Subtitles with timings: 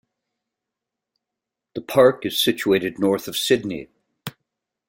[1.75, 3.89] The park is situated north of Sydney.